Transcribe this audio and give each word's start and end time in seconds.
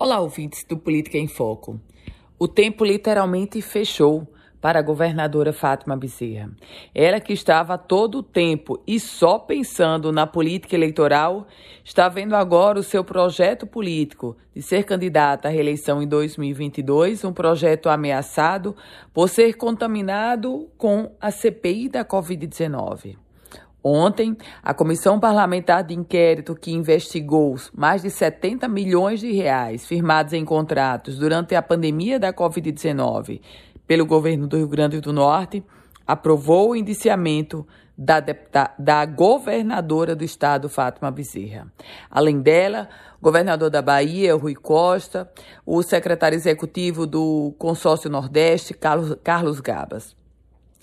Olá, 0.00 0.20
ouvintes 0.20 0.62
do 0.62 0.78
Política 0.78 1.18
em 1.18 1.26
Foco. 1.26 1.80
O 2.38 2.46
tempo 2.46 2.84
literalmente 2.84 3.60
fechou 3.60 4.32
para 4.60 4.78
a 4.78 4.82
governadora 4.82 5.52
Fátima 5.52 5.96
Bezerra. 5.96 6.52
Ela 6.94 7.18
que 7.18 7.32
estava 7.32 7.76
todo 7.76 8.18
o 8.18 8.22
tempo 8.22 8.80
e 8.86 9.00
só 9.00 9.40
pensando 9.40 10.12
na 10.12 10.24
política 10.24 10.76
eleitoral, 10.76 11.48
está 11.84 12.08
vendo 12.08 12.36
agora 12.36 12.78
o 12.78 12.84
seu 12.84 13.02
projeto 13.02 13.66
político 13.66 14.36
de 14.54 14.62
ser 14.62 14.84
candidata 14.84 15.48
à 15.48 15.50
reeleição 15.50 16.00
em 16.00 16.06
2022, 16.06 17.24
um 17.24 17.32
projeto 17.32 17.88
ameaçado 17.88 18.76
por 19.12 19.28
ser 19.28 19.54
contaminado 19.54 20.70
com 20.78 21.10
a 21.20 21.32
CPI 21.32 21.88
da 21.88 22.04
Covid-19. 22.04 23.16
Ontem, 23.82 24.36
a 24.62 24.74
Comissão 24.74 25.20
Parlamentar 25.20 25.84
de 25.84 25.94
Inquérito 25.94 26.54
que 26.54 26.72
investigou 26.72 27.56
mais 27.72 28.02
de 28.02 28.10
70 28.10 28.66
milhões 28.68 29.20
de 29.20 29.32
reais 29.32 29.86
firmados 29.86 30.32
em 30.32 30.44
contratos 30.44 31.16
durante 31.18 31.54
a 31.54 31.62
pandemia 31.62 32.18
da 32.18 32.32
Covid-19 32.32 33.40
pelo 33.86 34.04
governo 34.04 34.46
do 34.46 34.56
Rio 34.56 34.68
Grande 34.68 35.00
do 35.00 35.12
Norte 35.12 35.64
aprovou 36.06 36.70
o 36.70 36.76
indiciamento 36.76 37.66
da, 37.96 38.22
da 38.78 39.04
governadora 39.04 40.14
do 40.14 40.22
estado, 40.22 40.68
Fátima 40.68 41.10
Bezerra. 41.10 41.66
Além 42.10 42.40
dela, 42.40 42.88
governador 43.20 43.70
da 43.70 43.82
Bahia, 43.82 44.36
Rui 44.36 44.54
Costa, 44.54 45.28
o 45.66 45.82
secretário 45.82 46.36
executivo 46.36 47.06
do 47.06 47.54
Consórcio 47.58 48.08
Nordeste, 48.08 48.72
Carlos, 48.72 49.16
Carlos 49.22 49.60
Gabas. 49.60 50.16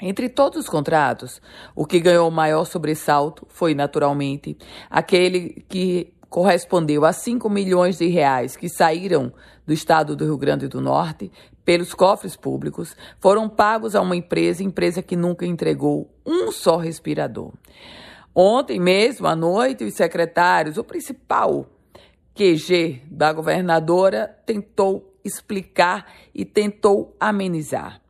Entre 0.00 0.28
todos 0.28 0.60
os 0.60 0.68
contratos, 0.68 1.42
o 1.74 1.84
que 1.84 1.98
ganhou 1.98 2.28
o 2.28 2.32
maior 2.32 2.64
sobressalto 2.64 3.46
foi, 3.48 3.74
naturalmente, 3.74 4.56
aquele 4.88 5.64
que 5.68 6.12
correspondeu 6.28 7.04
a 7.04 7.12
5 7.12 7.48
milhões 7.48 7.98
de 7.98 8.06
reais 8.06 8.56
que 8.56 8.68
saíram 8.68 9.32
do 9.66 9.72
estado 9.72 10.14
do 10.14 10.24
Rio 10.24 10.38
Grande 10.38 10.68
do 10.68 10.80
Norte 10.80 11.32
pelos 11.64 11.92
cofres 11.92 12.34
públicos, 12.36 12.96
foram 13.18 13.48
pagos 13.48 13.94
a 13.94 14.00
uma 14.00 14.16
empresa, 14.16 14.62
empresa 14.62 15.02
que 15.02 15.14
nunca 15.14 15.44
entregou 15.44 16.10
um 16.24 16.50
só 16.50 16.76
respirador. 16.76 17.52
Ontem 18.34 18.80
mesmo, 18.80 19.26
à 19.26 19.36
noite, 19.36 19.84
os 19.84 19.94
secretários, 19.94 20.78
o 20.78 20.84
principal 20.84 21.66
QG 22.34 23.02
da 23.10 23.32
governadora, 23.32 24.34
tentou 24.46 25.18
explicar 25.22 26.06
e 26.34 26.44
tentou 26.44 27.14
amenizar. 27.20 28.00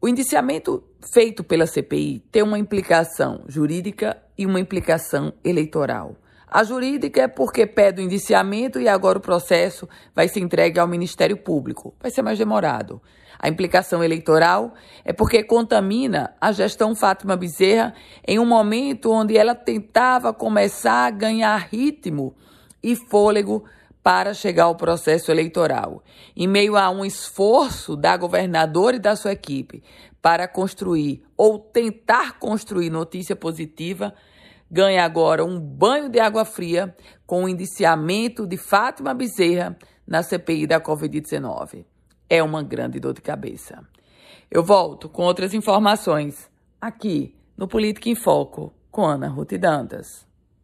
O 0.00 0.08
indiciamento 0.08 0.84
feito 1.00 1.44
pela 1.44 1.66
CPI 1.66 2.24
tem 2.30 2.42
uma 2.42 2.58
implicação 2.58 3.42
jurídica 3.46 4.16
e 4.36 4.46
uma 4.46 4.60
implicação 4.60 5.32
eleitoral. 5.44 6.16
A 6.50 6.64
jurídica 6.64 7.22
é 7.22 7.28
porque 7.28 7.66
pede 7.66 8.00
o 8.00 8.04
indiciamento 8.04 8.80
e 8.80 8.88
agora 8.88 9.18
o 9.18 9.22
processo 9.22 9.86
vai 10.14 10.28
ser 10.28 10.40
entregue 10.40 10.78
ao 10.78 10.88
Ministério 10.88 11.36
Público. 11.36 11.94
Vai 12.00 12.10
ser 12.10 12.22
mais 12.22 12.38
demorado. 12.38 13.02
A 13.38 13.48
implicação 13.48 14.02
eleitoral 14.02 14.74
é 15.04 15.12
porque 15.12 15.44
contamina 15.44 16.34
a 16.40 16.50
gestão 16.50 16.94
Fátima 16.94 17.36
Bezerra 17.36 17.94
em 18.26 18.38
um 18.38 18.46
momento 18.46 19.12
onde 19.12 19.36
ela 19.36 19.54
tentava 19.54 20.32
começar 20.32 21.06
a 21.06 21.10
ganhar 21.10 21.56
ritmo 21.70 22.34
e 22.82 22.96
fôlego 22.96 23.64
para 24.08 24.32
chegar 24.32 24.64
ao 24.64 24.74
processo 24.74 25.30
eleitoral. 25.30 26.02
Em 26.34 26.46
meio 26.46 26.78
a 26.78 26.88
um 26.88 27.04
esforço 27.04 27.94
da 27.94 28.16
governadora 28.16 28.96
e 28.96 28.98
da 28.98 29.14
sua 29.14 29.32
equipe 29.32 29.84
para 30.22 30.48
construir 30.48 31.22
ou 31.36 31.58
tentar 31.58 32.38
construir 32.38 32.88
notícia 32.88 33.36
positiva, 33.36 34.14
ganha 34.70 35.04
agora 35.04 35.44
um 35.44 35.60
banho 35.60 36.08
de 36.08 36.18
água 36.18 36.46
fria 36.46 36.96
com 37.26 37.44
o 37.44 37.48
indiciamento 37.50 38.46
de 38.46 38.56
Fátima 38.56 39.12
Bezerra 39.12 39.76
na 40.06 40.22
CPI 40.22 40.66
da 40.66 40.80
Covid-19. 40.80 41.84
É 42.30 42.42
uma 42.42 42.62
grande 42.62 42.98
dor 42.98 43.12
de 43.12 43.20
cabeça. 43.20 43.86
Eu 44.50 44.64
volto 44.64 45.10
com 45.10 45.22
outras 45.24 45.52
informações 45.52 46.50
aqui 46.80 47.36
no 47.54 47.68
Política 47.68 48.08
em 48.08 48.14
Foco 48.14 48.72
com 48.90 49.04
Ana 49.04 49.28
Ruth 49.28 49.52
Dantas. 49.58 50.27